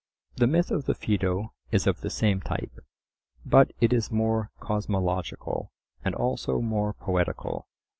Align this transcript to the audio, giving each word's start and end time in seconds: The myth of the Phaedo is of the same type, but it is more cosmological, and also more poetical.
The 0.37 0.47
myth 0.47 0.71
of 0.71 0.85
the 0.85 0.95
Phaedo 0.95 1.53
is 1.71 1.85
of 1.85 2.01
the 2.01 2.09
same 2.09 2.41
type, 2.41 2.73
but 3.45 3.71
it 3.79 3.93
is 3.93 4.09
more 4.09 4.49
cosmological, 4.59 5.71
and 6.03 6.15
also 6.15 6.59
more 6.59 6.93
poetical. 6.93 7.67